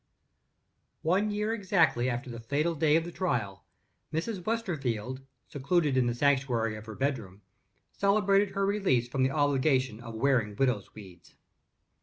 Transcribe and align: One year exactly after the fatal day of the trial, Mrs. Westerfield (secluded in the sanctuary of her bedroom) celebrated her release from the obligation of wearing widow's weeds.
One 1.03 1.29
year 1.29 1.53
exactly 1.53 2.09
after 2.09 2.31
the 2.31 2.39
fatal 2.39 2.73
day 2.73 2.95
of 2.95 3.03
the 3.03 3.11
trial, 3.11 3.67
Mrs. 4.11 4.43
Westerfield 4.43 5.21
(secluded 5.47 5.95
in 5.95 6.07
the 6.07 6.15
sanctuary 6.15 6.75
of 6.75 6.87
her 6.87 6.95
bedroom) 6.95 7.43
celebrated 7.91 8.49
her 8.55 8.65
release 8.65 9.07
from 9.07 9.21
the 9.21 9.29
obligation 9.29 9.99
of 9.99 10.15
wearing 10.15 10.55
widow's 10.55 10.95
weeds. 10.95 11.35